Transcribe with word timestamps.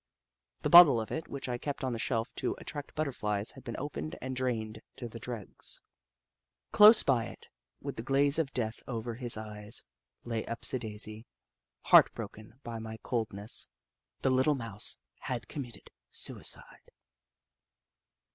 The 0.63 0.69
bottle 0.71 0.99
of 0.99 1.11
it 1.11 1.27
which 1.27 1.47
I 1.47 1.59
kept 1.59 1.83
on 1.83 1.91
the 1.91 1.99
shelf 1.99 2.33
to 2.37 2.57
at 2.57 2.65
tract 2.65 2.95
butterflies 2.95 3.51
had 3.51 3.63
been 3.63 3.77
opened 3.77 4.17
and 4.19 4.35
drained 4.35 4.81
to 4.95 5.07
the 5.07 5.19
dregs. 5.19 5.79
Close 6.71 7.03
by 7.03 7.25
it, 7.25 7.49
with 7.81 7.97
the 7.97 8.01
glaze 8.01 8.39
of 8.39 8.51
death 8.51 8.81
over 8.87 9.13
his 9.13 9.35
bright 9.35 9.45
eyes, 9.45 9.85
lay 10.23 10.43
Upsidaisi. 10.47 11.27
Heart 11.81 12.15
broken 12.15 12.59
by 12.63 12.79
my 12.79 12.97
coldness, 13.03 13.67
the 14.23 14.31
little 14.31 14.55
Mouse 14.55 14.97
had 15.19 15.47
committed 15.47 15.91
suicide. 16.09 16.89